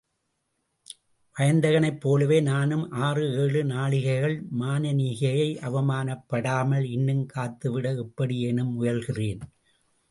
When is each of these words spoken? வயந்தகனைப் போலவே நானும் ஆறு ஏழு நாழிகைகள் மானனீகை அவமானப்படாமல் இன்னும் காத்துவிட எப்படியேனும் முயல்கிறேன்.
வயந்தகனைப் 1.35 1.99
போலவே 1.99 2.41
நானும் 2.41 2.91
ஆறு 2.99 3.25
ஏழு 3.35 3.61
நாழிகைகள் 3.63 4.35
மானனீகை 4.59 5.37
அவமானப்படாமல் 5.67 6.87
இன்னும் 6.89 7.23
காத்துவிட 7.35 7.95
எப்படியேனும் 7.97 8.73
முயல்கிறேன். 8.75 9.43